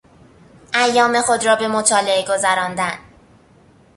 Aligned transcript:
ایام 0.73 1.21
خود 1.21 1.45
را 1.45 1.55
به 1.55 1.67
مطالعه 1.67 2.25
گذراندن 2.29 2.97